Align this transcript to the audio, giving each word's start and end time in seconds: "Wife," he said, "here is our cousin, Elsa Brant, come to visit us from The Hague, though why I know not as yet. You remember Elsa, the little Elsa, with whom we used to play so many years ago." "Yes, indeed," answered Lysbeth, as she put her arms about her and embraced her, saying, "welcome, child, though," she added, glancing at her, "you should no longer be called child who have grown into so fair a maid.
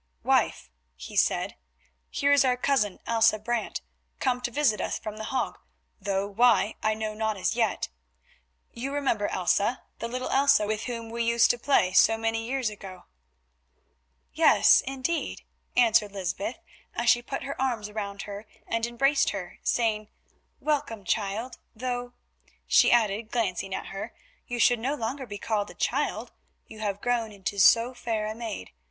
"Wife," 0.23 0.71
he 0.95 1.15
said, 1.15 1.57
"here 2.09 2.31
is 2.31 2.43
our 2.43 2.57
cousin, 2.57 2.97
Elsa 3.05 3.37
Brant, 3.37 3.81
come 4.19 4.41
to 4.41 4.49
visit 4.49 4.81
us 4.81 4.97
from 4.97 5.17
The 5.17 5.25
Hague, 5.25 5.59
though 5.99 6.25
why 6.27 6.73
I 6.81 6.95
know 6.95 7.13
not 7.13 7.37
as 7.37 7.55
yet. 7.55 7.87
You 8.73 8.91
remember 8.95 9.27
Elsa, 9.27 9.83
the 9.99 10.07
little 10.07 10.31
Elsa, 10.31 10.65
with 10.65 10.85
whom 10.85 11.11
we 11.11 11.23
used 11.23 11.51
to 11.51 11.59
play 11.59 11.93
so 11.93 12.17
many 12.17 12.43
years 12.47 12.71
ago." 12.71 13.05
"Yes, 14.33 14.81
indeed," 14.87 15.43
answered 15.77 16.13
Lysbeth, 16.13 16.57
as 16.95 17.07
she 17.07 17.21
put 17.21 17.43
her 17.43 17.61
arms 17.61 17.87
about 17.87 18.23
her 18.23 18.47
and 18.65 18.87
embraced 18.87 19.29
her, 19.29 19.59
saying, 19.61 20.07
"welcome, 20.59 21.03
child, 21.05 21.59
though," 21.75 22.13
she 22.65 22.91
added, 22.91 23.29
glancing 23.29 23.75
at 23.75 23.89
her, 23.93 24.15
"you 24.47 24.57
should 24.57 24.79
no 24.79 24.95
longer 24.95 25.27
be 25.27 25.37
called 25.37 25.77
child 25.77 26.31
who 26.69 26.79
have 26.79 27.01
grown 27.01 27.31
into 27.31 27.59
so 27.59 27.93
fair 27.93 28.25
a 28.25 28.33
maid. 28.33 28.71